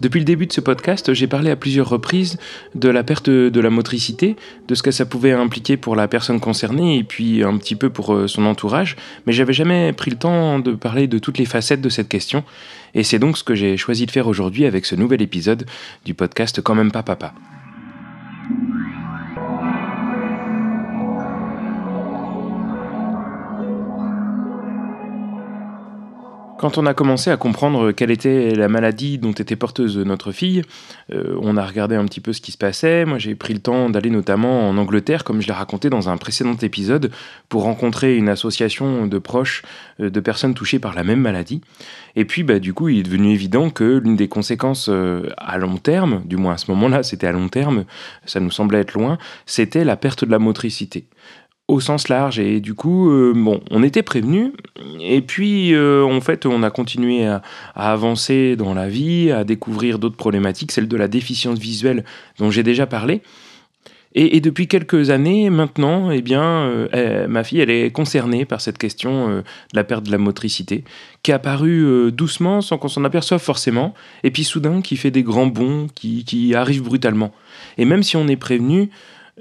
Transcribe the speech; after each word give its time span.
Depuis 0.00 0.20
le 0.20 0.24
début 0.24 0.46
de 0.46 0.52
ce 0.52 0.60
podcast, 0.60 1.12
j'ai 1.12 1.26
parlé 1.26 1.50
à 1.50 1.56
plusieurs 1.56 1.88
reprises 1.88 2.38
de 2.76 2.88
la 2.88 3.02
perte 3.02 3.28
de 3.28 3.60
la 3.60 3.70
motricité, 3.70 4.36
de 4.68 4.74
ce 4.76 4.82
que 4.82 4.92
ça 4.92 5.06
pouvait 5.06 5.32
impliquer 5.32 5.76
pour 5.76 5.96
la 5.96 6.06
personne 6.06 6.38
concernée 6.38 6.98
et 6.98 7.04
puis 7.04 7.42
un 7.42 7.56
petit 7.56 7.74
peu 7.74 7.90
pour 7.90 8.14
euh, 8.14 8.28
son 8.28 8.46
entourage, 8.46 8.96
mais 9.26 9.32
j'avais 9.32 9.52
jamais 9.52 9.92
pris 9.92 10.10
le 10.10 10.16
temps 10.16 10.60
de 10.60 10.72
parler 10.72 11.08
de 11.08 11.18
toutes 11.18 11.38
les 11.38 11.46
facettes 11.46 11.80
de 11.80 11.88
cette 11.88 12.08
question, 12.08 12.44
et 12.94 13.02
c'est 13.02 13.18
donc 13.18 13.36
ce 13.36 13.44
que 13.44 13.56
j'ai 13.56 13.76
choisi 13.76 14.06
de 14.06 14.10
faire 14.12 14.28
aujourd'hui 14.28 14.66
avec 14.66 14.86
ce 14.86 14.94
nouvel 14.94 15.20
épisode 15.20 15.66
du 16.04 16.14
podcast 16.14 16.60
Quand 16.62 16.76
même 16.76 16.92
pas 16.92 17.02
papa. 17.02 17.34
Quand 26.58 26.76
on 26.76 26.86
a 26.86 26.94
commencé 26.94 27.30
à 27.30 27.36
comprendre 27.36 27.92
quelle 27.92 28.10
était 28.10 28.52
la 28.56 28.66
maladie 28.66 29.18
dont 29.18 29.30
était 29.30 29.54
porteuse 29.54 29.96
notre 29.96 30.32
fille, 30.32 30.62
euh, 31.12 31.38
on 31.40 31.56
a 31.56 31.64
regardé 31.64 31.94
un 31.94 32.04
petit 32.04 32.18
peu 32.18 32.32
ce 32.32 32.40
qui 32.40 32.50
se 32.50 32.58
passait. 32.58 33.04
Moi, 33.04 33.18
j'ai 33.18 33.36
pris 33.36 33.54
le 33.54 33.60
temps 33.60 33.88
d'aller 33.88 34.10
notamment 34.10 34.68
en 34.68 34.76
Angleterre, 34.76 35.22
comme 35.22 35.40
je 35.40 35.46
l'ai 35.46 35.52
raconté 35.52 35.88
dans 35.88 36.08
un 36.08 36.16
précédent 36.16 36.56
épisode, 36.56 37.12
pour 37.48 37.62
rencontrer 37.62 38.16
une 38.16 38.28
association 38.28 39.06
de 39.06 39.18
proches 39.18 39.62
euh, 40.00 40.10
de 40.10 40.18
personnes 40.18 40.54
touchées 40.54 40.80
par 40.80 40.96
la 40.96 41.04
même 41.04 41.20
maladie. 41.20 41.60
Et 42.16 42.24
puis, 42.24 42.42
bah, 42.42 42.58
du 42.58 42.74
coup, 42.74 42.88
il 42.88 42.98
est 42.98 43.02
devenu 43.04 43.30
évident 43.30 43.70
que 43.70 43.98
l'une 43.98 44.16
des 44.16 44.28
conséquences 44.28 44.88
euh, 44.88 45.30
à 45.36 45.58
long 45.58 45.76
terme, 45.76 46.22
du 46.24 46.36
moins 46.36 46.54
à 46.54 46.58
ce 46.58 46.72
moment-là, 46.72 47.04
c'était 47.04 47.28
à 47.28 47.32
long 47.32 47.48
terme, 47.48 47.84
ça 48.26 48.40
nous 48.40 48.50
semblait 48.50 48.80
être 48.80 48.94
loin, 48.94 49.16
c'était 49.46 49.84
la 49.84 49.96
perte 49.96 50.24
de 50.24 50.30
la 50.32 50.40
motricité 50.40 51.06
au 51.68 51.80
sens 51.80 52.08
large. 52.08 52.38
Et 52.38 52.60
du 52.60 52.74
coup, 52.74 53.10
euh, 53.10 53.32
bon, 53.36 53.60
on 53.70 53.82
était 53.82 54.02
prévenus. 54.02 54.52
Et 55.00 55.20
puis, 55.20 55.74
euh, 55.74 56.02
en 56.02 56.20
fait, 56.20 56.46
on 56.46 56.62
a 56.62 56.70
continué 56.70 57.26
à, 57.26 57.42
avancer 57.74 58.56
dans 58.56 58.74
la 58.74 58.88
vie, 58.88 59.30
à 59.30 59.44
découvrir 59.44 59.98
d'autres 59.98 60.16
problématiques, 60.16 60.72
celle 60.72 60.88
de 60.88 60.96
la 60.96 61.08
déficience 61.08 61.58
visuelle 61.58 62.04
dont 62.38 62.50
j'ai 62.50 62.62
déjà 62.62 62.86
parlé. 62.86 63.20
Et, 64.14 64.40
depuis 64.40 64.66
quelques 64.66 65.10
années 65.10 65.48
maintenant, 65.50 66.10
eh 66.10 66.22
bien, 66.22 66.42
euh, 66.42 67.28
ma 67.28 67.44
fille, 67.44 67.60
elle 67.60 67.70
est 67.70 67.92
concernée 67.92 68.46
par 68.46 68.60
cette 68.60 68.78
question 68.78 69.28
de 69.28 69.44
la 69.74 69.84
perte 69.84 70.06
de 70.06 70.10
la 70.10 70.18
motricité, 70.18 70.82
qui 71.22 71.30
est 71.30 71.34
apparue 71.34 72.10
doucement, 72.10 72.62
sans 72.62 72.78
qu'on 72.78 72.88
s'en 72.88 73.04
aperçoive 73.04 73.40
forcément, 73.40 73.94
et 74.24 74.30
puis 74.30 74.44
soudain, 74.44 74.80
qui 74.80 74.96
fait 74.96 75.12
des 75.12 75.22
grands 75.22 75.46
bonds, 75.46 75.88
qui, 75.94 76.24
qui 76.24 76.54
arrive 76.54 76.82
brutalement. 76.82 77.32
Et 77.76 77.84
même 77.84 78.02
si 78.02 78.16
on 78.16 78.26
est 78.26 78.36
prévenu, 78.36 78.88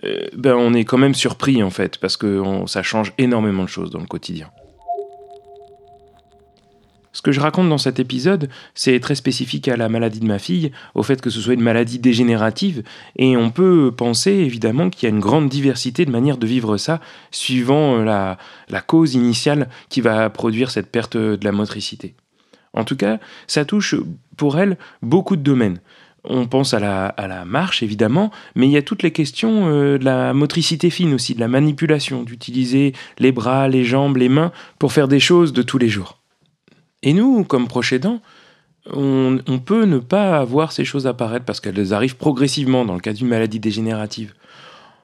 euh, 0.04 0.28
ben 0.36 0.56
on 0.56 0.74
est 0.74 0.86
quand 0.86 0.98
même 0.98 1.16
surpris 1.16 1.64
en 1.64 1.70
fait, 1.70 1.98
parce 1.98 2.18
que 2.18 2.44
ça 2.68 2.84
change 2.84 3.14
énormément 3.18 3.64
de 3.64 3.70
choses 3.70 3.92
dans 3.92 4.00
le 4.00 4.06
quotidien. 4.06 4.50
Ce 7.18 7.24
que 7.24 7.32
je 7.32 7.40
raconte 7.40 7.68
dans 7.68 7.80
cet 7.80 8.00
épisode, 8.00 8.48
c'est 8.76 9.00
très 9.00 9.16
spécifique 9.16 9.68
à 9.68 9.76
la 9.76 9.90
maladie 9.90 10.20
de 10.20 10.28
ma 10.28 10.38
fille, 10.38 10.72
au 10.94 11.02
fait 11.02 11.20
que 11.20 11.32
ce 11.32 11.42
soit 11.42 11.56
une 11.56 11.62
maladie 11.62 11.98
dégénérative, 11.98 12.84
et 13.16 13.36
on 13.36 13.50
peut 13.50 13.92
penser 13.92 14.32
évidemment 14.32 14.92
qu'il 14.92 15.10
y 15.10 15.12
a 15.12 15.16
une 15.16 15.20
grande 15.20 15.50
diversité 15.50 16.06
de 16.06 16.12
manières 16.12 16.38
de 16.38 16.46
vivre 16.46 16.78
ça, 16.78 17.02
suivant 17.32 17.98
la, 18.04 18.38
la 18.70 18.82
cause 18.82 19.16
initiale 19.16 19.68
qui 19.90 20.00
va 20.00 20.30
produire 20.30 20.70
cette 20.70 20.92
perte 20.92 21.18
de 21.18 21.40
la 21.42 21.52
motricité. 21.52 22.14
En 22.74 22.84
tout 22.84 22.96
cas, 22.96 23.20
ça 23.48 23.66
touche 23.66 23.96
pour 24.36 24.60
elle 24.60 24.78
beaucoup 25.02 25.38
de 25.38 25.42
domaines 25.42 25.80
on 26.30 26.46
pense 26.46 26.74
à 26.74 26.80
la, 26.80 27.46
marche 27.46 27.84
évidemment, 27.84 28.32
mais 28.56 28.68
il 28.68 28.72
y 28.72 28.78
a 28.78 28.82
toutes 28.82 29.04
les 29.04 29.12
questions 29.12 29.68
euh, 29.68 29.98
de 29.98 30.06
la 30.06 30.34
motricité 30.34 30.90
fine 30.90 31.14
aussi, 31.14 31.36
de 31.36 31.40
la 31.40 31.48
manipulation, 31.48 32.24
d'utiliser 32.24 32.94
les 33.20 33.32
bras, 33.32 33.68
les 33.68 33.84
jambes, 33.84 34.18
les 34.18 34.30
mains 34.30 34.52
pour 34.80 34.92
faire 34.92 35.08
des 35.08 35.20
choses 35.20 35.54
de 35.54 35.62
tous 35.62 35.78
les 35.78 35.90
jours. 35.90 36.20
Et 37.04 37.14
nous, 37.14 37.44
comme 37.44 37.68
proches 37.68 37.94
aidants, 37.94 38.22
on, 38.94 39.60
peut 39.66 39.86
ne 39.86 40.00
pas 40.00 40.44
voir 40.46 40.72
ces 40.72 40.86
choses 40.86 41.08
apparaître 41.08 41.46
parce 41.46 41.60
qu'elles 41.60 41.94
arrivent 41.94 42.16
progressivement 42.16 42.86
dans 42.86 42.94
le 42.94 43.02
cas 43.02 43.14
d'une 43.14 43.28
maladie 43.28 43.60
dégénérative. 43.60 44.34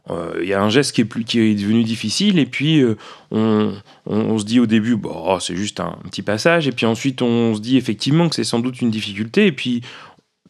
Euh, 0.10 0.34
il 0.42 0.48
y 0.48 0.54
a 0.54 0.62
un 0.62 0.70
geste 0.70 0.92
qui 0.92 1.02
est, 1.02 1.56
devenu 1.56 1.84
difficile 1.84 2.38
et 2.38 2.46
puis 2.46 2.82
euh, 2.82 2.96
on, 3.32 4.38
se 4.38 4.44
dit 4.44 4.60
au 4.60 4.66
début 4.66 4.98
bon, 4.98 5.40
c'est 5.40 5.56
juste 5.56 5.80
un 5.80 5.98
petit 6.10 6.22
passage 6.22 6.68
et 6.68 6.74
puis 6.74 6.86
ensuite 6.86 7.22
on 7.22 7.56
se 7.56 7.62
dit 7.62 7.78
effectivement 7.78 8.28
que 8.28 8.36
c'est 8.36 8.44
sans 8.44 8.60
doute 8.60 8.82
une 8.82 8.92
difficulté 8.92 9.48
et 9.48 9.54
puis 9.54 9.82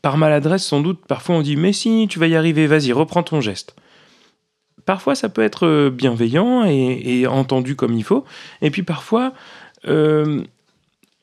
par 0.03 0.17
maladresse, 0.17 0.65
sans 0.65 0.81
doute, 0.81 0.99
parfois 1.07 1.37
on 1.37 1.41
dit 1.41 1.55
Mais 1.55 1.73
si, 1.73 2.07
tu 2.07 2.19
vas 2.19 2.27
y 2.27 2.35
arriver, 2.35 2.67
vas-y, 2.67 2.91
reprends 2.91 3.23
ton 3.23 3.41
geste. 3.41 3.73
Parfois, 4.85 5.15
ça 5.15 5.29
peut 5.29 5.41
être 5.41 5.65
euh, 5.65 5.89
bienveillant 5.89 6.65
et, 6.65 7.25
entendu 7.25 7.75
comme 7.75 7.93
il 7.93 8.03
faut. 8.03 8.25
Et 8.61 8.69
puis 8.69 8.83
parfois, 8.83 9.33
euh, 9.87 10.43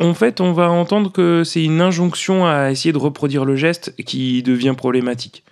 en 0.00 0.14
fait, 0.14 0.40
on 0.40 0.52
va 0.52 0.70
entendre 0.70 1.12
que 1.12 1.44
c'est 1.44 1.62
une 1.62 1.82
injonction 1.82 2.46
à 2.46 2.70
essayer 2.70 2.92
de 2.92 2.98
reproduire 2.98 3.44
le 3.44 3.54
geste 3.54 3.94
qui 4.06 4.42
devient 4.42 4.74
problématique. 4.74 5.44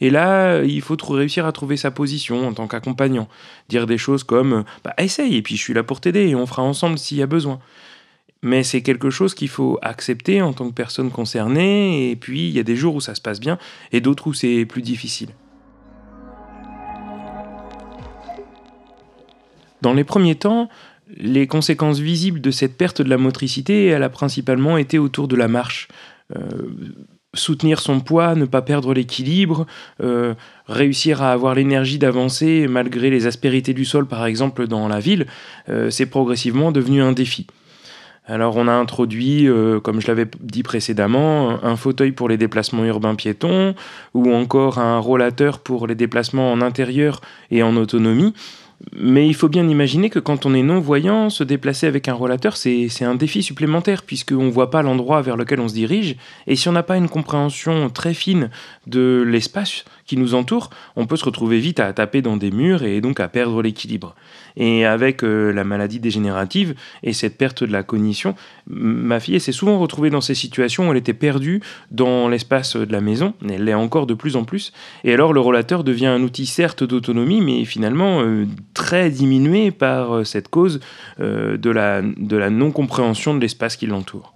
Et 0.00 0.10
là, 0.10 0.62
il 0.62 0.80
faut 0.80 0.96
réussir 1.08 1.44
à 1.44 1.50
trouver 1.50 1.76
sa 1.76 1.90
position 1.90 2.46
en 2.46 2.52
tant 2.52 2.68
qu'accompagnant. 2.68 3.28
Dire 3.68 3.86
des 3.86 3.98
choses 3.98 4.22
comme 4.22 4.64
bah, 4.84 4.94
essaye, 4.98 5.36
et 5.36 5.42
puis 5.42 5.56
je 5.56 5.62
suis 5.62 5.74
là 5.74 5.82
pour 5.82 6.00
t'aider, 6.00 6.28
et 6.28 6.36
on 6.36 6.46
fera 6.46 6.62
ensemble 6.62 6.98
s'il 6.98 7.16
y 7.16 7.22
a 7.22 7.26
besoin 7.26 7.58
mais 8.42 8.62
c'est 8.62 8.82
quelque 8.82 9.10
chose 9.10 9.34
qu'il 9.34 9.48
faut 9.48 9.78
accepter 9.82 10.42
en 10.42 10.52
tant 10.52 10.68
que 10.68 10.74
personne 10.74 11.10
concernée, 11.10 12.10
et 12.10 12.16
puis 12.16 12.48
il 12.48 12.54
y 12.54 12.58
a 12.58 12.62
des 12.62 12.76
jours 12.76 12.94
où 12.94 13.00
ça 13.00 13.14
se 13.14 13.20
passe 13.20 13.40
bien, 13.40 13.58
et 13.92 14.00
d'autres 14.00 14.26
où 14.28 14.34
c'est 14.34 14.64
plus 14.64 14.82
difficile. 14.82 15.30
Dans 19.82 19.92
les 19.92 20.04
premiers 20.04 20.34
temps, 20.34 20.68
les 21.16 21.46
conséquences 21.46 21.98
visibles 21.98 22.40
de 22.40 22.50
cette 22.50 22.76
perte 22.76 23.02
de 23.02 23.08
la 23.08 23.18
motricité, 23.18 23.86
elle 23.86 24.02
a 24.02 24.08
principalement 24.08 24.76
été 24.76 24.98
autour 24.98 25.28
de 25.28 25.36
la 25.36 25.48
marche. 25.48 25.88
Euh, 26.34 26.40
soutenir 27.34 27.80
son 27.80 28.00
poids, 28.00 28.34
ne 28.34 28.46
pas 28.46 28.62
perdre 28.62 28.94
l'équilibre, 28.94 29.66
euh, 30.02 30.34
réussir 30.66 31.22
à 31.22 31.32
avoir 31.32 31.54
l'énergie 31.54 31.98
d'avancer 31.98 32.66
malgré 32.66 33.10
les 33.10 33.26
aspérités 33.26 33.74
du 33.74 33.84
sol, 33.84 34.06
par 34.06 34.26
exemple 34.26 34.66
dans 34.66 34.88
la 34.88 35.00
ville, 35.00 35.26
euh, 35.68 35.90
c'est 35.90 36.06
progressivement 36.06 36.72
devenu 36.72 37.02
un 37.02 37.12
défi. 37.12 37.46
Alors 38.28 38.56
on 38.56 38.66
a 38.66 38.72
introduit, 38.72 39.48
euh, 39.48 39.78
comme 39.78 40.00
je 40.00 40.08
l'avais 40.08 40.26
dit 40.40 40.64
précédemment, 40.64 41.62
un 41.64 41.76
fauteuil 41.76 42.10
pour 42.10 42.28
les 42.28 42.36
déplacements 42.36 42.84
urbains 42.84 43.14
piétons 43.14 43.76
ou 44.14 44.32
encore 44.32 44.78
un 44.78 44.98
rollateur 44.98 45.60
pour 45.60 45.86
les 45.86 45.94
déplacements 45.94 46.50
en 46.50 46.60
intérieur 46.60 47.20
et 47.52 47.62
en 47.62 47.76
autonomie. 47.76 48.34
Mais 48.94 49.26
il 49.26 49.34
faut 49.34 49.48
bien 49.48 49.68
imaginer 49.68 50.10
que 50.10 50.18
quand 50.18 50.44
on 50.44 50.54
est 50.54 50.62
non-voyant, 50.62 51.30
se 51.30 51.44
déplacer 51.44 51.86
avec 51.86 52.08
un 52.08 52.14
rollateur, 52.14 52.56
c'est 52.56 53.02
un 53.02 53.14
défi 53.14 53.42
supplémentaire, 53.42 54.02
puisqu'on 54.02 54.44
ne 54.44 54.50
voit 54.50 54.70
pas 54.70 54.82
l'endroit 54.82 55.22
vers 55.22 55.36
lequel 55.36 55.60
on 55.60 55.68
se 55.68 55.74
dirige, 55.74 56.16
et 56.46 56.56
si 56.56 56.68
on 56.68 56.72
n'a 56.72 56.82
pas 56.82 56.96
une 56.96 57.08
compréhension 57.08 57.88
très 57.88 58.14
fine 58.14 58.50
de 58.86 59.24
l'espace 59.26 59.84
qui 60.06 60.16
nous 60.16 60.34
entoure, 60.34 60.70
on 60.94 61.06
peut 61.06 61.16
se 61.16 61.24
retrouver 61.24 61.58
vite 61.58 61.80
à 61.80 61.92
taper 61.92 62.22
dans 62.22 62.36
des 62.36 62.50
murs 62.50 62.82
et 62.82 63.00
donc 63.00 63.18
à 63.18 63.28
perdre 63.28 63.62
l'équilibre. 63.62 64.14
Et 64.56 64.86
avec 64.86 65.22
euh, 65.22 65.52
la 65.52 65.64
maladie 65.64 66.00
dégénérative 66.00 66.74
et 67.02 67.12
cette 67.12 67.36
perte 67.36 67.64
de 67.64 67.72
la 67.72 67.82
cognition, 67.82 68.34
ma 68.66 69.20
fille 69.20 69.38
s'est 69.40 69.52
souvent 69.52 69.78
retrouvée 69.78 70.10
dans 70.10 70.20
ces 70.20 70.34
situations 70.34 70.88
où 70.88 70.92
elle 70.92 70.98
était 70.98 71.12
perdue 71.12 71.60
dans 71.90 72.28
l'espace 72.28 72.76
de 72.76 72.92
la 72.92 73.00
maison, 73.00 73.34
elle 73.48 73.64
l'est 73.64 73.74
encore 73.74 74.06
de 74.06 74.14
plus 74.14 74.36
en 74.36 74.44
plus, 74.44 74.72
et 75.04 75.12
alors 75.12 75.32
le 75.32 75.40
rollateur 75.40 75.84
devient 75.84 76.06
un 76.06 76.22
outil 76.22 76.46
certes 76.46 76.84
d'autonomie, 76.84 77.40
mais 77.40 77.64
finalement 77.64 78.22
euh, 78.22 78.46
très 78.76 79.10
diminué 79.10 79.72
par 79.72 80.16
euh, 80.16 80.24
cette 80.24 80.48
cause 80.48 80.80
de 81.18 81.70
la, 81.70 82.02
de 82.02 82.36
la 82.36 82.50
non-compréhension 82.50 83.34
de 83.34 83.40
l'espace 83.40 83.76
qui 83.76 83.86
l'entoure. 83.86 84.34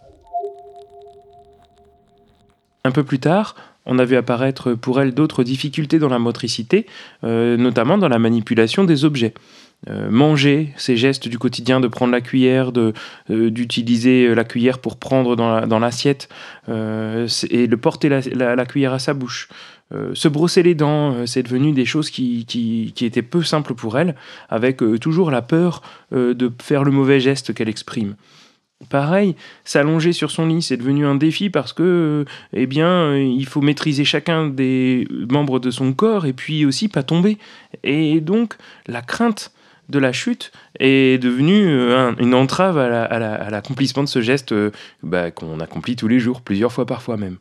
Un 2.84 2.90
peu 2.90 3.04
plus 3.04 3.18
tard, 3.18 3.54
on 3.86 3.98
a 3.98 4.04
vu 4.04 4.16
apparaître 4.16 4.72
pour 4.72 5.00
elle 5.00 5.12
d'autres 5.12 5.44
difficultés 5.44 5.98
dans 5.98 6.08
la 6.08 6.18
motricité, 6.18 6.86
notamment 7.22 7.98
dans 7.98 8.08
la 8.08 8.18
manipulation 8.18 8.84
des 8.84 9.04
objets. 9.04 9.34
Euh, 9.88 10.10
manger, 10.10 10.74
ces 10.76 10.98
gestes 10.98 11.26
du 11.26 11.38
quotidien 11.38 11.80
de 11.80 11.88
prendre 11.88 12.12
la 12.12 12.20
cuillère, 12.20 12.70
euh, 12.76 12.92
d'utiliser 13.50 14.26
euh, 14.26 14.34
la 14.34 14.44
cuillère 14.44 14.78
pour 14.78 14.98
prendre 14.98 15.36
dans, 15.36 15.78
l'assiette 15.78 16.28
et 16.68 17.66
de 17.66 17.76
porter 17.76 18.10
la, 18.10 18.66
cuillère 18.66 18.92
à 18.92 18.98
sa 18.98 19.14
bouche. 19.14 19.48
Se 20.14 20.28
brosser 20.28 20.62
les 20.62 20.74
dents, 20.74 21.26
c'est 21.26 21.42
devenu 21.42 21.72
des 21.72 21.84
choses 21.84 22.10
qui, 22.10 22.44
qui, 22.46 23.04
étaient 23.04 23.22
peu 23.22 23.42
simples 23.42 23.74
pour 23.74 23.98
elle, 23.98 24.14
avec 24.48 24.82
toujours 25.00 25.30
la 25.30 25.42
peur 25.42 25.82
de 26.12 26.52
faire 26.62 26.84
le 26.84 26.92
mauvais 26.92 27.20
geste 27.20 27.54
qu'elle 27.54 27.68
exprime. 27.68 28.14
Pareil, 28.88 29.36
s'allonger 29.64 30.14
sur 30.14 30.30
son 30.30 30.46
lit, 30.46 30.62
c'est 30.62 30.78
devenu 30.78 31.04
un 31.04 31.14
défi 31.14 31.50
parce 31.50 31.74
que, 31.74 32.24
eh 32.54 32.66
bien, 32.66 33.14
il 33.14 33.44
faut 33.44 33.60
maîtriser 33.60 34.06
chacun 34.06 34.46
des 34.46 35.06
membres 35.30 35.60
de 35.60 35.70
son 35.70 35.92
corps 35.92 36.24
et 36.24 36.32
puis 36.32 36.64
aussi 36.64 36.88
pas 36.88 37.02
tomber. 37.02 37.36
Et 37.84 38.20
donc, 38.20 38.54
la 38.86 39.02
crainte 39.02 39.52
de 39.90 39.98
la 39.98 40.12
chute 40.12 40.50
est 40.78 41.22
devenue 41.22 41.66
euh, 41.68 42.12
une 42.18 42.32
entrave 42.32 42.78
à 42.78 43.50
l'accomplissement 43.50 44.04
de 44.04 44.08
ce 44.08 44.22
geste 44.22 44.52
euh, 44.52 44.70
bah, 45.02 45.30
qu'on 45.30 45.60
accomplit 45.60 45.96
tous 45.96 46.08
les 46.08 46.20
jours, 46.20 46.40
plusieurs 46.40 46.72
fois 46.72 46.86
parfois 46.86 47.16
même. 47.16 47.36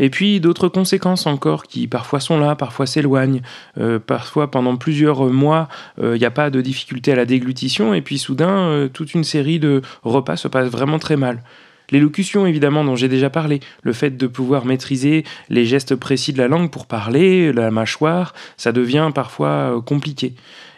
Et 0.00 0.08
puis 0.08 0.40
d'autres 0.40 0.68
conséquences 0.68 1.26
encore 1.26 1.64
qui 1.64 1.86
parfois 1.86 2.20
sont 2.20 2.40
là, 2.40 2.56
parfois 2.56 2.86
s'éloignent, 2.86 3.42
euh, 3.78 3.98
parfois 3.98 4.50
pendant 4.50 4.76
plusieurs 4.76 5.26
mois 5.26 5.68
il 5.98 6.04
euh, 6.04 6.18
n'y 6.18 6.24
a 6.24 6.30
pas 6.30 6.48
de 6.50 6.62
difficulté 6.62 7.12
à 7.12 7.16
la 7.16 7.26
déglutition 7.26 7.92
et 7.92 8.00
puis 8.00 8.18
soudain 8.18 8.48
euh, 8.48 8.88
toute 8.88 9.12
une 9.12 9.24
série 9.24 9.58
de 9.58 9.82
repas 10.02 10.36
se 10.36 10.48
passe 10.48 10.68
vraiment 10.68 10.98
très 10.98 11.16
mal. 11.16 11.42
L'élocution, 11.90 12.46
évidemment, 12.46 12.84
dont 12.84 12.94
j'ai 12.94 13.08
déjà 13.08 13.30
parlé, 13.30 13.60
le 13.82 13.92
fait 13.92 14.16
de 14.16 14.26
pouvoir 14.28 14.64
maîtriser 14.64 15.24
les 15.48 15.66
gestes 15.66 15.96
précis 15.96 16.32
de 16.32 16.38
la 16.38 16.46
langue 16.46 16.70
pour 16.70 16.86
parler, 16.86 17.52
la 17.52 17.72
mâchoire, 17.72 18.32
ça 18.56 18.70
devient 18.70 19.10
parfois 19.12 19.82
compliqué. 19.84 20.34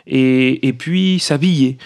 Et, 0.06 0.66
et 0.66 0.72
puis 0.72 1.18
s'habiller, 1.18 1.76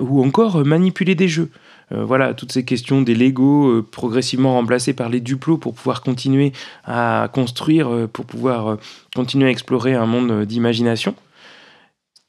ou 0.00 0.22
encore 0.22 0.66
manipuler 0.66 1.14
des 1.14 1.28
jeux. 1.28 1.50
Euh, 1.92 2.04
voilà, 2.04 2.34
toutes 2.34 2.52
ces 2.52 2.64
questions 2.64 3.02
des 3.02 3.14
Lego 3.14 3.68
euh, 3.68 3.82
progressivement 3.82 4.54
remplacés 4.54 4.92
par 4.92 5.08
les 5.08 5.20
Duplo 5.20 5.58
pour 5.58 5.74
pouvoir 5.74 6.02
continuer 6.02 6.52
à 6.84 7.28
construire, 7.32 7.88
euh, 7.88 8.06
pour 8.06 8.26
pouvoir 8.26 8.78
continuer 9.14 9.46
à 9.46 9.50
explorer 9.50 9.94
un 9.94 10.06
monde 10.06 10.44
d'imagination. 10.44 11.14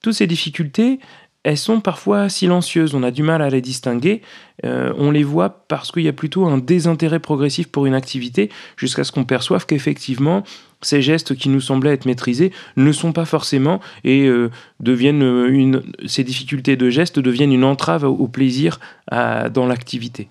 Toutes 0.02 0.14
ces 0.14 0.28
difficultés, 0.28 1.00
elles 1.50 1.58
sont 1.58 1.82
parfois 1.82 2.30
silencieuses, 2.30 2.94
on 2.94 3.02
a 3.02 3.10
du 3.10 3.24
mal 3.24 3.42
à 3.42 3.50
les 3.50 3.62
distinguer, 3.62 4.22
on 4.64 5.10
les 5.10 5.24
voit 5.24 5.66
parce 5.68 5.92
qu'il 5.92 6.04
y 6.04 6.08
a 6.08 6.14
plutôt 6.14 6.46
un 6.46 6.60
désintérêt 6.60 7.20
progressif 7.20 7.68
pour 7.68 7.88
une 7.88 7.96
activité, 7.96 8.50
jusqu'à 8.78 9.04
ce 9.04 9.12
qu'on 9.12 9.24
perçoive 9.24 9.66
qu'effectivement, 9.66 10.44
ces 10.82 11.02
gestes 11.02 11.36
qui 11.36 11.50
nous 11.50 11.62
semblaient 11.62 11.94
être 11.94 12.06
maîtrisés 12.06 12.52
ne 12.78 12.92
sont 12.92 13.12
pas 13.12 13.26
forcément 13.26 13.80
et 14.04 14.28
euh, 14.28 14.52
deviennent 14.80 15.24
euh, 15.24 15.50
une, 15.50 15.84
ces 16.06 16.24
difficultés 16.24 16.76
de 16.76 16.90
gestes 16.90 17.20
deviennent 17.20 17.54
une 17.54 17.64
entrave 17.64 18.04
au 18.04 18.28
plaisir 18.28 18.80
dans 19.12 19.66
l'activité. 19.66 20.30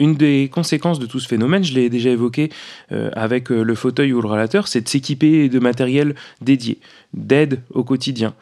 Une 0.00 0.14
des 0.14 0.50
conséquences 0.52 0.98
de 0.98 1.06
tout 1.06 1.20
ce 1.20 1.28
phénomène, 1.28 1.62
je 1.62 1.74
l'ai 1.74 1.88
déjà 1.88 2.10
évoqué 2.10 2.50
euh, 2.90 3.10
avec 3.12 3.50
le 3.50 3.74
fauteuil 3.76 4.12
ou 4.12 4.20
le 4.20 4.28
relateur, 4.28 4.66
c'est 4.66 4.80
de 4.80 4.88
s'équiper 4.88 5.48
de 5.48 5.58
matériel 5.60 6.16
dédié, 6.40 6.78
d'aide 7.14 7.62
au 7.72 7.84
quotidien. 7.84 8.34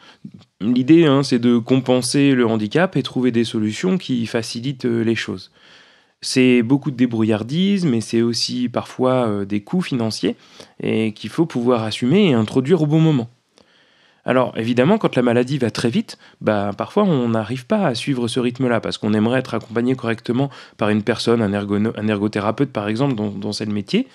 L'idée, 0.61 1.05
hein, 1.05 1.21
c'est 1.21 1.39
de 1.39 1.57
compenser 1.57 2.33
le 2.33 2.47
handicap 2.47 2.97
et 2.97 3.03
trouver 3.03 3.31
des 3.31 3.43
solutions 3.43 3.97
qui 3.97 4.25
facilitent 4.25 4.85
les 4.85 5.15
choses. 5.15 5.51
C'est 6.21 6.63
beaucoup 6.63 6.91
de 6.91 6.97
débrouillardise, 6.97 7.85
mais 7.85 8.01
c'est 8.01 8.21
aussi 8.21 8.67
parfois 8.67 9.27
euh, 9.27 9.45
des 9.45 9.61
coûts 9.61 9.81
financiers 9.81 10.35
et 10.83 11.13
qu'il 11.13 11.29
faut 11.29 11.45
pouvoir 11.45 11.83
assumer 11.83 12.29
et 12.29 12.33
introduire 12.33 12.81
au 12.81 12.87
bon 12.87 12.99
moment. 12.99 13.29
Alors 14.25 14.53
évidemment, 14.57 14.97
quand 14.97 15.15
la 15.15 15.21
maladie 15.21 15.57
va 15.57 15.71
très 15.71 15.89
vite, 15.89 16.17
bah, 16.41 16.71
parfois 16.77 17.03
on 17.03 17.29
n'arrive 17.29 17.65
pas 17.65 17.85
à 17.85 17.95
suivre 17.95 18.27
ce 18.27 18.39
rythme-là 18.39 18.81
parce 18.81 18.97
qu'on 18.97 19.13
aimerait 19.13 19.39
être 19.39 19.53
accompagné 19.53 19.95
correctement 19.95 20.49
par 20.77 20.89
une 20.89 21.03
personne, 21.03 21.41
un, 21.41 22.07
ergothérapeute 22.07 22.71
par 22.71 22.87
exemple, 22.87 23.15
c'est 23.53 23.65
le 23.65 23.73
métier, 23.73 24.07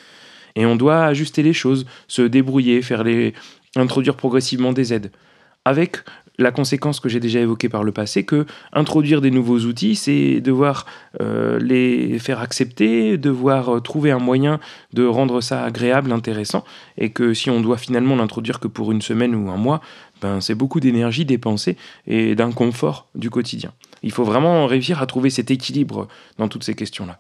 et 0.57 0.67
on 0.67 0.77
doit 0.77 1.05
ajuster 1.05 1.43
les 1.43 1.53
choses, 1.53 1.87
se 2.07 2.23
débrouiller, 2.23 2.83
faire 2.83 3.03
les, 3.03 3.35
introduire 3.77 4.15
progressivement 4.15 4.73
des 4.73 4.93
aides. 4.93 5.11
Avec 5.65 5.99
la 6.39 6.51
conséquence 6.51 7.01
que 7.01 7.09
j'ai 7.09 7.21
déjà 7.21 7.41
évoquée 7.41 7.69
par 7.69 7.85
le 7.85 7.93
passé, 7.93 8.25
que 8.25 8.47
introduire 8.73 9.21
des 9.21 9.31
nouveaux 9.31 9.61
outils, 9.61 9.95
c'est 9.95 10.41
devoir 10.41 10.85
euh, 11.21 11.59
les 11.61 12.19
faire 12.19 12.41
accepter, 12.41 13.17
devoir 13.19 13.77
euh, 13.77 13.81
trouver 13.81 14.11
un 14.11 14.19
moyen 14.19 14.59
de 14.93 15.05
rendre 15.07 15.41
ça 15.41 15.63
agréable, 15.65 16.13
intéressant, 16.13 16.65
et 16.99 17.11
que 17.11 17.35
si 17.35 17.51
on 17.51 17.61
doit 17.61 17.79
finalement 17.79 18.17
l'introduire 18.17 18.59
que 18.59 18.69
pour 18.69 18.91
une 18.91 19.03
semaine 19.03 19.35
ou 19.35 19.51
un 19.51 19.57
mois, 19.57 19.81
ben, 20.23 20.41
c'est 20.41 20.55
beaucoup 20.55 20.81
d'énergie 20.81 21.25
dépensée 21.25 21.77
et 22.07 22.35
d'inconfort 22.35 23.07
du 23.15 23.31
quotidien. 23.31 23.73
Il 24.03 24.11
faut 24.11 24.25
vraiment 24.25 24.67
réussir 24.67 25.01
à 25.01 25.07
trouver 25.07 25.31
cet 25.31 25.51
équilibre 25.51 26.09
dans 26.39 26.49
toutes 26.49 26.65
ces 26.65 26.75
questions-là. 26.75 27.19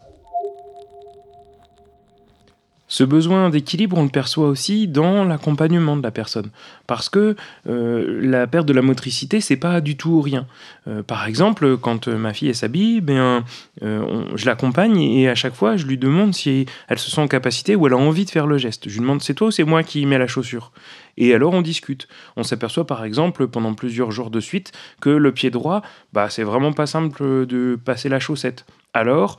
Ce 2.86 3.02
besoin 3.02 3.48
d'équilibre, 3.48 3.96
on 3.96 4.02
le 4.02 4.10
perçoit 4.10 4.46
aussi 4.46 4.86
dans 4.86 5.24
l'accompagnement 5.24 5.96
de 5.96 6.02
la 6.02 6.10
personne. 6.10 6.50
Parce 6.86 7.08
que 7.08 7.34
euh, 7.66 8.20
la 8.20 8.46
perte 8.46 8.66
de 8.66 8.74
la 8.74 8.82
motricité, 8.82 9.40
c'est 9.40 9.56
pas 9.56 9.80
du 9.80 9.96
tout 9.96 10.20
rien. 10.20 10.46
Euh, 10.86 11.02
par 11.02 11.26
exemple, 11.26 11.78
quand 11.78 12.08
euh, 12.08 12.18
ma 12.18 12.34
fille 12.34 12.54
s'habille, 12.54 13.00
ben, 13.00 13.42
je 13.80 14.46
l'accompagne 14.46 15.00
et 15.00 15.28
à 15.28 15.34
chaque 15.34 15.54
fois, 15.54 15.76
je 15.76 15.86
lui 15.86 15.96
demande 15.96 16.34
si 16.34 16.66
elle 16.88 16.98
se 16.98 17.10
sent 17.10 17.20
en 17.20 17.28
capacité 17.28 17.74
ou 17.74 17.86
elle 17.86 17.94
a 17.94 17.98
envie 17.98 18.26
de 18.26 18.30
faire 18.30 18.46
le 18.46 18.58
geste. 18.58 18.88
Je 18.88 18.94
lui 18.94 19.00
demande 19.00 19.22
c'est 19.22 19.34
toi 19.34 19.48
ou 19.48 19.50
c'est 19.50 19.64
moi 19.64 19.82
qui 19.82 20.04
mets 20.04 20.18
la 20.18 20.26
chaussure? 20.26 20.70
Et 21.16 21.34
alors 21.34 21.54
on 21.54 21.62
discute. 21.62 22.06
On 22.36 22.42
s'aperçoit 22.42 22.86
par 22.86 23.04
exemple 23.04 23.46
pendant 23.46 23.74
plusieurs 23.74 24.10
jours 24.10 24.30
de 24.30 24.40
suite 24.40 24.72
que 25.00 25.10
le 25.10 25.32
pied 25.32 25.50
droit, 25.50 25.82
bah, 26.12 26.28
c'est 26.28 26.42
vraiment 26.42 26.72
pas 26.72 26.86
simple 26.86 27.46
de 27.46 27.78
passer 27.82 28.08
la 28.08 28.20
chaussette. 28.20 28.66
Alors, 28.92 29.38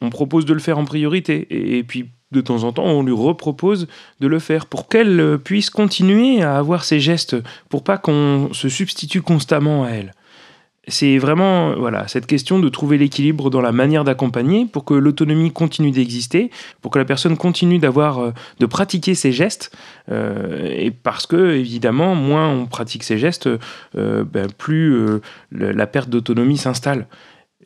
on 0.00 0.10
propose 0.10 0.46
de 0.46 0.54
le 0.54 0.60
faire 0.60 0.78
en 0.78 0.84
priorité. 0.84 1.46
et 1.78 1.82
puis 1.84 2.10
de 2.32 2.40
temps 2.40 2.64
en 2.64 2.72
temps, 2.72 2.84
on 2.84 3.02
lui 3.02 3.12
repropose 3.12 3.86
de 4.20 4.26
le 4.26 4.38
faire 4.38 4.66
pour 4.66 4.88
qu'elle 4.88 5.20
euh, 5.20 5.38
puisse 5.38 5.70
continuer 5.70 6.42
à 6.42 6.56
avoir 6.56 6.84
ses 6.84 7.00
gestes, 7.00 7.36
pour 7.68 7.84
pas 7.84 7.98
qu'on 7.98 8.50
se 8.52 8.68
substitue 8.68 9.22
constamment 9.22 9.84
à 9.84 9.90
elle. 9.90 10.14
C'est 10.88 11.18
vraiment 11.18 11.76
voilà 11.76 12.08
cette 12.08 12.26
question 12.26 12.58
de 12.58 12.68
trouver 12.68 12.98
l'équilibre 12.98 13.50
dans 13.50 13.60
la 13.60 13.70
manière 13.70 14.02
d'accompagner 14.02 14.66
pour 14.66 14.84
que 14.84 14.94
l'autonomie 14.94 15.52
continue 15.52 15.92
d'exister, 15.92 16.50
pour 16.80 16.90
que 16.90 16.98
la 16.98 17.04
personne 17.04 17.36
continue 17.36 17.78
d'avoir 17.78 18.18
euh, 18.18 18.32
de 18.58 18.66
pratiquer 18.66 19.14
ses 19.14 19.30
gestes, 19.30 19.70
euh, 20.10 20.74
et 20.76 20.90
parce 20.90 21.26
que 21.28 21.54
évidemment 21.54 22.16
moins 22.16 22.48
on 22.48 22.66
pratique 22.66 23.04
ses 23.04 23.18
gestes, 23.18 23.48
ben, 23.94 24.48
plus 24.58 25.20
la 25.52 25.86
perte 25.86 26.10
d'autonomie 26.10 26.56
s'installe. 26.56 27.06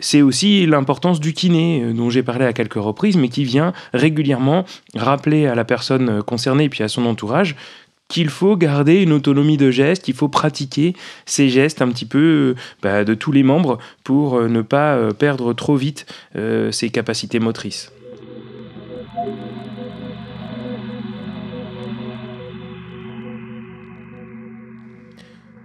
C'est 0.01 0.23
aussi 0.23 0.67
l'importance 0.67 1.21
du 1.21 1.33
kiné, 1.33 1.83
euh, 1.83 1.93
dont 1.93 2.11
j'ai 2.11 2.23
parlé 2.23 2.45
à 2.45 2.53
quelques 2.53 2.75
reprises, 2.75 3.17
mais 3.17 3.29
qui 3.29 3.45
vient 3.45 3.73
régulièrement 3.95 4.65
rappeler 4.95 5.47
à 5.47 5.55
la 5.55 5.65
personne 5.65 6.09
euh, 6.09 6.23
concernée 6.23 6.65
et 6.65 6.69
puis 6.69 6.83
à 6.83 6.89
son 6.89 7.07
entourage 7.07 7.57
qu'il 8.09 8.29
faut 8.29 8.57
garder 8.57 9.03
une 9.03 9.13
autonomie 9.13 9.57
de 9.57 9.73
geste, 9.73 10.05
qu'il 10.05 10.15
faut 10.15 10.29
pratiquer 10.29 10.95
ces 11.25 11.49
gestes 11.49 11.83
un 11.83 11.89
petit 11.89 12.05
peu 12.05 12.19
euh, 12.19 12.61
bah, 12.81 13.05
de 13.05 13.15
tous 13.15 13.33
les 13.33 13.43
membres 13.43 13.79
pour 14.05 14.41
ne 14.41 14.63
pas 14.63 15.13
perdre 15.13 15.53
trop 15.53 15.75
vite 15.75 16.07
ses 16.71 16.91
capacités 16.91 17.41
motrices. 17.41 17.91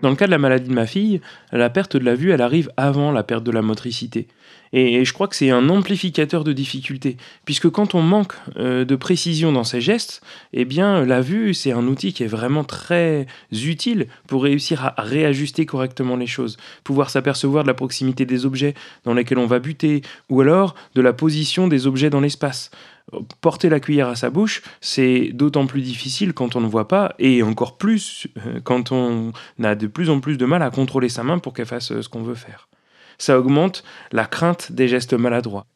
Dans 0.02 0.10
le 0.10 0.16
cas 0.16 0.26
de 0.26 0.32
la 0.32 0.38
maladie 0.38 0.68
de 0.68 0.74
ma 0.74 0.88
fille, 0.88 1.22
la 1.52 1.70
perte 1.70 1.96
de 1.96 2.04
la 2.04 2.16
vue, 2.16 2.32
elle 2.32 2.42
arrive 2.42 2.72
avant 2.76 3.12
la 3.12 3.24
perte 3.24 3.44
de 3.44 3.52
la 3.52 3.62
motricité. 3.62 4.28
Et 4.74 5.04
je 5.04 5.14
crois 5.14 5.28
que 5.28 5.36
c'est 5.36 5.50
un 5.50 5.68
amplificateur 5.70 6.46
de 6.46 6.54
difficultés, 6.54 7.18
puisque 7.44 7.70
quand 7.70 7.94
on 7.94 8.02
manque 8.02 8.34
euh, 8.58 8.86
de 8.86 8.96
précision 8.96 9.52
dans 9.52 9.66
ses 9.66 9.82
gestes, 9.82 10.22
eh 10.54 10.64
bien 10.64 11.06
la 11.06 11.20
vue, 11.20 11.54
c'est 11.54 11.74
un 11.74 11.86
outil 11.88 12.14
qui 12.14 12.24
est 12.24 12.28
vraiment 12.28 12.64
très 12.64 13.28
utile 13.52 14.08
pour 14.28 14.44
réussir 14.44 14.86
à 14.86 15.02
réajuster 15.02 15.66
correctement 15.66 16.16
les 16.16 16.28
choses, 16.28 16.56
pouvoir 16.86 17.10
s'apercevoir 17.10 17.64
de 17.64 17.68
la 17.68 17.74
proximité 17.74 18.26
des 18.26 18.46
objets 18.46 18.74
dans 19.04 19.14
lesquels 19.14 19.40
on 19.40 19.46
va 19.46 19.60
buter, 19.60 20.04
ou 20.30 20.40
alors 20.40 20.74
de 20.96 21.02
la 21.02 21.12
position 21.12 21.68
des 21.68 21.86
objets 21.86 22.10
dans 22.10 22.22
l'espace 22.22 22.72
porter 23.42 23.70
la 23.70 23.80
cuillère 23.80 24.08
à 24.08 24.16
sa 24.16 24.30
bouche, 24.30 24.62
c'est 24.82 25.30
d'autant 25.34 25.68
plus 25.68 25.82
difficile 25.82 26.34
quand 26.34 26.56
on 26.56 26.62
ne 26.62 26.68
voit 26.68 26.88
pas, 26.88 27.16
et 27.20 27.44
encore 27.44 27.78
plus 27.78 28.28
euh, 28.46 28.60
quand 28.64 28.92
on 28.92 29.32
a 29.64 29.76
de 29.76 29.88
plus 29.88 30.10
en 30.10 30.20
plus 30.20 30.38
de 30.38 30.46
mal 30.46 30.62
à 30.64 30.70
contrôler 30.70 31.10
sa 31.10 31.24
main 31.24 31.40
pour 31.40 31.54
qu'elle 31.54 31.66
fasse 31.66 31.92
euh, 31.92 32.02
ce 32.02 32.10
qu'on 32.10 32.24
veut 32.24 32.36
faire. 32.36 32.70
Ça 33.18 33.40
augmente 33.40 33.84
la 34.12 34.26
crainte 34.26 34.72
des 34.72 34.88
gestes 34.88 35.14
maladroits. 35.14 35.68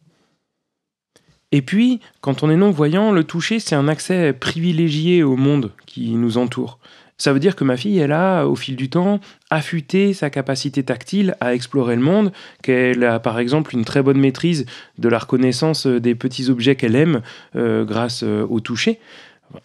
Et 1.52 1.62
puis, 1.62 2.02
quand 2.22 2.44
on 2.44 2.50
est 2.50 2.58
non-voyant, 2.58 3.12
le 3.12 3.24
toucher, 3.24 3.60
c'est 3.60 3.76
un 3.76 3.88
accès 3.88 4.34
privilégié 4.34 5.24
au 5.24 5.38
monde 5.38 5.72
qui 5.86 6.16
nous 6.16 6.38
entoure. 6.38 6.80
Ça 7.18 7.32
veut 7.32 7.40
dire 7.40 7.56
que 7.56 7.64
ma 7.64 7.78
fille, 7.78 7.98
elle 8.00 8.12
a, 8.12 8.46
au 8.46 8.56
fil 8.56 8.76
du 8.76 8.90
temps, 8.90 9.20
affûté 9.50 10.14
sa 10.14 10.30
capacité 10.30 10.84
tactile 10.84 11.36
à 11.40 11.54
explorer 11.54 11.96
le 11.96 12.02
monde, 12.02 12.32
qu'elle 12.62 13.04
a 13.06 13.20
par 13.20 13.40
exemple 13.40 13.74
une 13.74 13.86
très 13.86 14.02
bonne 14.02 14.20
maîtrise 14.20 14.66
de 14.98 15.08
la 15.08 15.20
reconnaissance 15.20 15.88
des 15.88 16.14
petits 16.14 16.50
objets 16.50 16.76
qu'elle 16.76 16.96
aime 16.96 17.22
euh, 17.56 17.86
grâce 17.86 18.24
euh, 18.24 18.46
au 18.50 18.60
toucher. 18.60 19.00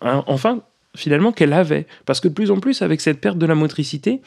Hein, 0.01 0.23
enfin, 0.29 0.61
finalement, 0.95 1.33
qu'elle 1.33 1.53
avait. 1.53 1.87
Parce 2.07 2.21
que 2.21 2.29
de 2.29 2.35
plus 2.35 2.53
en 2.53 2.61
plus, 2.61 2.83
avec 2.83 3.01
cette 3.01 3.21
perte 3.21 3.39
de 3.39 3.47
la 3.47 3.57
motricité, 3.57 4.21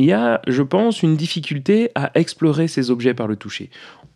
il 0.00 0.06
y 0.06 0.12
a, 0.12 0.40
je 0.46 0.62
pense, 0.62 1.02
une 1.02 1.16
difficulté 1.16 1.90
à 1.94 2.10
explorer 2.14 2.68
ces 2.68 2.90
objets 2.90 3.14
par 3.14 3.26
le 3.26 3.36
toucher 3.36 3.70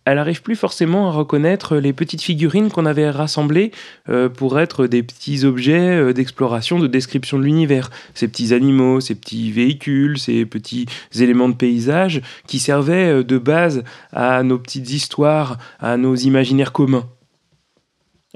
elle 0.05 0.17
n'arrive 0.17 0.43
plus 0.43 0.57
forcément 0.57 1.09
à 1.09 1.13
reconnaître 1.13 1.77
les 1.77 1.93
petites 1.93 2.21
figurines 2.21 2.71
qu'on 2.71 2.87
avait 2.87 3.09
rassemblées 3.11 3.71
euh, 4.09 4.29
pour 4.29 4.61
être 4.61 4.87
des 4.87 5.03
petits 5.03 5.45
objets 5.45 5.97
euh, 5.97 6.13
d'exploration, 6.13 6.79
de 6.79 6.87
description 6.87 7.39
de 7.39 7.45
l'univers. 7.45 7.91
Ces 8.13 8.29
petits 8.29 8.53
animaux, 8.53 9.01
ces 9.01 9.15
petits 9.15 9.51
véhicules, 9.51 10.19
ces 10.19 10.45
petits 10.45 10.87
éléments 11.19 11.49
de 11.49 11.55
paysage 11.55 12.21
qui 12.47 12.59
servaient 12.59 13.21
euh, 13.21 13.25
de 13.25 13.39
base 13.39 13.83
à 14.13 14.43
nos 14.43 14.59
petites 14.59 14.91
histoires, 14.91 15.59
à 15.81 15.97
nos 15.97 16.15
imaginaires 16.15 16.73
communs. 16.73 17.07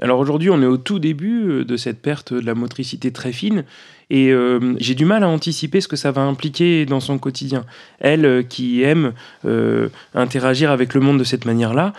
Alors 0.01 0.19
aujourd'hui, 0.19 0.49
on 0.49 0.61
est 0.61 0.65
au 0.65 0.77
tout 0.77 0.99
début 0.99 1.65
de 1.65 1.77
cette 1.77 2.01
perte 2.01 2.33
de 2.33 2.45
la 2.45 2.55
motricité 2.55 3.11
très 3.11 3.33
fine 3.33 3.65
et 4.09 4.31
euh, 4.31 4.75
j'ai 4.79 4.95
du 4.95 5.05
mal 5.05 5.23
à 5.23 5.27
anticiper 5.27 5.81
ce 5.81 5.87
que 5.87 5.95
ça 5.95 6.11
va 6.11 6.21
impliquer 6.21 6.85
dans 6.85 6.99
son 6.99 7.19
quotidien. 7.19 7.65
Elle, 7.99 8.25
euh, 8.25 8.43
qui 8.43 8.81
aime 8.81 9.13
euh, 9.45 9.89
interagir 10.15 10.71
avec 10.71 10.93
le 10.93 11.01
monde 11.01 11.19
de 11.19 11.23
cette 11.23 11.45
manière-là, 11.45 11.93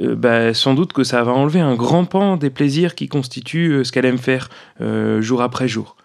bah, 0.00 0.52
sans 0.52 0.74
doute 0.74 0.92
que 0.92 1.04
ça 1.04 1.22
va 1.22 1.32
enlever 1.32 1.60
un 1.60 1.76
grand 1.76 2.04
pan 2.04 2.36
des 2.36 2.50
plaisirs 2.50 2.96
qui 2.96 3.08
constituent 3.08 3.84
ce 3.84 3.92
qu'elle 3.92 4.04
aime 4.04 4.18
faire 4.18 4.48
jour 5.20 5.42
après 5.42 5.68
jour. 5.68 5.96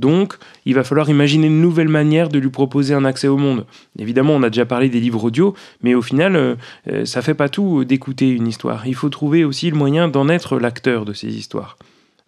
Donc, 0.00 0.34
il 0.64 0.74
va 0.74 0.82
falloir 0.84 1.08
imaginer 1.08 1.46
une 1.46 1.60
nouvelle 1.60 1.88
manière 1.88 2.28
de 2.28 2.38
lui 2.38 2.50
proposer 2.50 2.94
un 2.94 3.04
accès 3.04 3.28
au 3.28 3.36
monde. 3.36 3.66
Évidemment, 3.98 4.34
on 4.34 4.42
a 4.42 4.50
déjà 4.50 4.66
parlé 4.66 4.88
des 4.88 5.00
livres 5.00 5.24
audio, 5.24 5.54
mais 5.82 5.94
au 5.94 6.02
final, 6.02 6.56
ça 7.04 7.22
fait 7.22 7.34
pas 7.34 7.48
tout 7.48 7.84
d'écouter 7.84 8.30
une 8.30 8.46
histoire. 8.46 8.86
Il 8.86 8.94
faut 8.94 9.10
trouver 9.10 9.44
aussi 9.44 9.70
le 9.70 9.76
moyen 9.76 10.08
d'en 10.08 10.28
être 10.28 10.58
l'acteur 10.58 11.04
de 11.04 11.12
ces 11.12 11.36
histoires. 11.36 11.76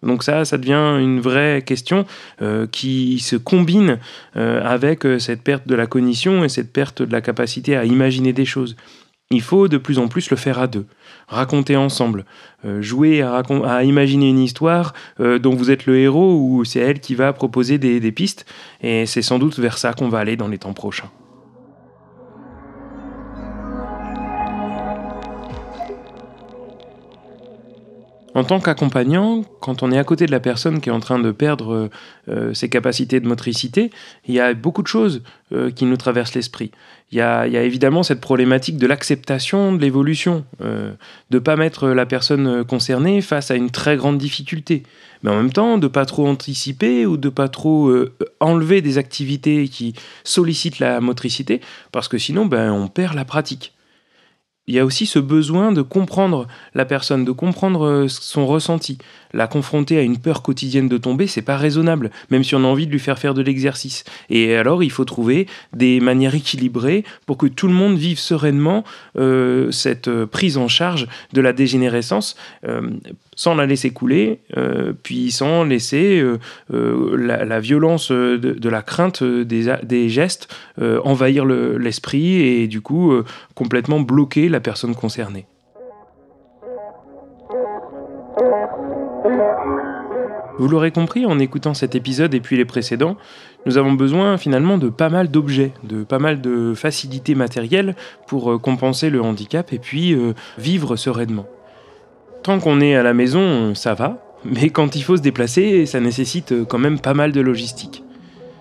Donc 0.03 0.23
ça, 0.23 0.45
ça 0.45 0.57
devient 0.57 0.97
une 1.01 1.21
vraie 1.21 1.63
question 1.65 2.05
euh, 2.41 2.67
qui 2.67 3.19
se 3.19 3.35
combine 3.35 3.99
euh, 4.35 4.61
avec 4.63 5.05
euh, 5.05 5.17
cette 5.17 5.41
perte 5.41 5.67
de 5.67 5.75
la 5.75 5.87
cognition 5.87 6.43
et 6.43 6.49
cette 6.49 6.71
perte 6.71 7.01
de 7.01 7.11
la 7.11 7.21
capacité 7.21 7.75
à 7.75 7.85
imaginer 7.85 8.33
des 8.33 8.45
choses. 8.45 8.75
Il 9.31 9.41
faut 9.41 9.67
de 9.67 9.77
plus 9.77 9.97
en 9.97 10.07
plus 10.07 10.29
le 10.29 10.37
faire 10.37 10.59
à 10.59 10.67
deux, 10.67 10.85
raconter 11.27 11.75
ensemble, 11.75 12.25
jouer 12.79 13.21
à, 13.21 13.83
imaginer 13.83 14.29
une 14.29 14.39
histoire 14.39 14.93
dont 15.19 15.55
vous 15.55 15.71
êtes 15.71 15.85
le 15.85 15.97
héros 15.97 16.37
ou 16.39 16.65
c'est 16.65 16.79
elle 16.79 16.99
qui 16.99 17.15
va 17.15 17.33
proposer 17.33 17.77
des 17.77 18.11
pistes, 18.11 18.45
et 18.81 19.05
c'est 19.05 19.21
sans 19.21 19.39
doute 19.39 19.59
vers 19.59 19.77
ça 19.77 19.93
qu'on 19.93 20.09
va 20.09 20.19
aller 20.19 20.35
dans 20.35 20.47
les 20.47 20.57
temps 20.57 20.73
prochains. 20.73 21.09
En 28.43 28.45
tant 28.45 28.59
qu'accompagnant, 28.59 29.45
quand 29.61 29.83
on 29.83 29.91
est 29.93 29.97
à 29.97 30.03
côté 30.03 30.25
de 30.25 30.31
la 30.31 30.41
personne 30.41 30.81
qui 30.81 30.89
est 30.89 30.91
en 30.91 30.99
train 30.99 31.17
de 31.17 31.31
perdre 31.31 31.89
euh, 32.27 32.53
ses 32.53 32.67
capacités 32.67 33.21
de 33.21 33.25
motricité, 33.25 33.89
il 34.27 34.33
y 34.33 34.41
a 34.41 34.53
beaucoup 34.53 34.81
de 34.81 34.87
choses 34.87 35.23
euh, 35.53 35.71
qui 35.71 35.85
nous 35.85 35.95
traversent 35.95 36.33
l'esprit. 36.33 36.71
Il, 37.13 37.19
y 37.19 37.21
a, 37.21 37.45
évidemment 37.45 38.03
cette 38.03 38.19
problématique 38.19 38.75
de 38.75 38.85
l'acceptation 38.85 39.71
de 39.71 39.79
l'évolution, 39.81 40.43
euh, 40.59 40.91
de 41.29 41.37
ne 41.37 41.39
pas 41.39 41.55
mettre 41.55 41.87
la 41.87 42.05
personne 42.05 42.65
concernée 42.65 43.21
face 43.21 43.49
à 43.49 43.55
une 43.55 43.69
très 43.69 43.95
grande 43.95 44.17
difficulté, 44.17 44.83
mais 45.21 45.31
en 45.31 45.37
même 45.37 45.53
temps 45.53 45.77
de 45.77 45.87
pas 45.87 46.05
trop 46.05 46.27
anticiper 46.27 47.05
ou 47.05 47.15
de 47.15 47.29
pas 47.29 47.47
trop 47.47 47.95
enlever 48.41 48.81
des 48.81 48.97
activités 48.97 49.69
qui 49.69 49.93
sollicitent 50.25 50.79
la 50.79 50.99
motricité, 50.99 51.61
parce 51.93 52.09
que 52.09 52.17
sinon 52.17 52.45
ben, 52.45 52.73
on 52.73 52.89
perd 52.89 53.15
la 53.15 53.23
pratique 53.23 53.73
il 54.67 54.75
y 54.75 54.79
a 54.79 54.85
aussi 54.85 55.05
ce 55.05 55.19
besoin 55.19 55.73
de 55.73 55.81
comprendre 55.81 56.47
la 56.73 56.85
personne, 56.85 57.25
de 57.25 57.31
comprendre 57.31 57.85
euh, 57.85 58.07
son 58.07 58.47
ressenti. 58.47 58.97
La 59.33 59.47
confronter 59.47 59.97
à 59.97 60.01
une 60.01 60.19
peur 60.19 60.41
quotidienne 60.41 60.87
de 60.87 60.97
tomber, 60.97 61.27
c'est 61.27 61.41
pas 61.41 61.57
raisonnable, 61.57 62.11
même 62.29 62.43
si 62.43 62.55
on 62.55 62.63
a 62.63 62.67
envie 62.67 62.87
de 62.87 62.91
lui 62.91 62.99
faire 62.99 63.19
faire 63.19 63.33
de 63.33 63.41
l'exercice. 63.41 64.03
Et 64.29 64.55
alors, 64.55 64.83
il 64.83 64.91
faut 64.91 65.05
trouver 65.05 65.47
des 65.73 65.99
manières 65.99 66.35
équilibrées 66.35 67.03
pour 67.25 67.37
que 67.37 67.47
tout 67.47 67.67
le 67.67 67.73
monde 67.73 67.97
vive 67.97 68.19
sereinement 68.19 68.83
euh, 69.17 69.71
cette 69.71 70.07
euh, 70.07 70.27
prise 70.27 70.57
en 70.57 70.67
charge 70.67 71.07
de 71.33 71.41
la 71.41 71.51
dégénérescence 71.51 72.35
sans 73.35 73.55
la 73.55 73.65
laisser 73.65 73.89
couler, 73.91 74.39
puis 75.01 75.31
sans 75.31 75.63
laisser 75.63 76.23
la, 76.69 77.59
violence 77.59 78.11
de, 78.11 78.69
la 78.69 78.81
crainte 78.81 79.23
des, 79.23 80.09
gestes 80.09 80.53
envahir 80.79 81.45
l'esprit 81.45 82.41
et 82.41 82.67
du 82.67 82.81
coup 82.81 83.13
complètement 83.55 83.99
bloquer 83.99 84.49
la 84.53 84.61
personne 84.61 84.95
concernée. 84.95 85.45
Vous 90.59 90.67
l'aurez 90.67 90.91
compris 90.91 91.25
en 91.25 91.39
écoutant 91.39 91.73
cet 91.73 91.95
épisode 91.95 92.33
et 92.33 92.39
puis 92.39 92.55
les 92.55 92.65
précédents, 92.65 93.17
nous 93.65 93.77
avons 93.77 93.93
besoin 93.93 94.37
finalement 94.37 94.77
de 94.77 94.87
pas 94.89 95.09
mal 95.09 95.29
d'objets, 95.29 95.73
de 95.83 96.03
pas 96.03 96.19
mal 96.19 96.41
de 96.41 96.73
facilités 96.75 97.35
matérielles 97.35 97.95
pour 98.27 98.61
compenser 98.61 99.09
le 99.09 99.21
handicap 99.21 99.73
et 99.73 99.79
puis 99.79 100.15
vivre 100.57 100.95
sereinement. 100.95 101.47
Tant 102.43 102.59
qu'on 102.59 102.81
est 102.81 102.95
à 102.95 103.03
la 103.03 103.13
maison, 103.13 103.73
ça 103.73 103.93
va, 103.95 104.23
mais 104.45 104.69
quand 104.69 104.95
il 104.95 105.01
faut 105.01 105.17
se 105.17 105.21
déplacer, 105.21 105.85
ça 105.85 105.99
nécessite 105.99 106.53
quand 106.67 106.79
même 106.79 106.99
pas 106.99 107.13
mal 107.13 107.31
de 107.31 107.41
logistique. 107.41 108.03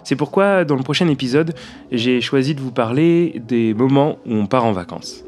C'est 0.05 0.17
pourquoi, 0.17 0.65
dans 0.65 0.77
le 0.77 0.83
prochain 0.83 1.09
épisode, 1.09 1.55
j'ai 1.93 2.21
choisi 2.21 2.55
de 2.55 2.61
vous 2.61 2.73
parler 2.73 3.41
des 3.47 3.75
moments 3.75 4.19
où 4.27 4.35
on 4.35 4.47
part 4.47 4.65
en 4.65 4.73
vacances. 4.73 5.25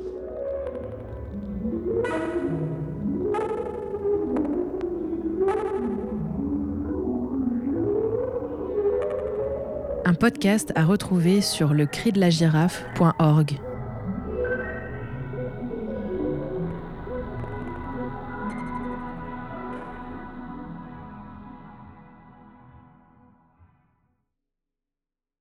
Un 10.14 10.16
podcast 10.16 10.70
à 10.76 10.84
retrouver 10.84 11.40
sur 11.40 11.74
le 11.74 11.86